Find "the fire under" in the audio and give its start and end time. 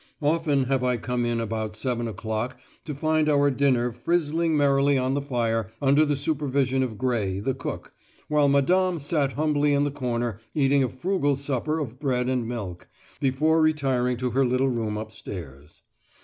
5.13-6.05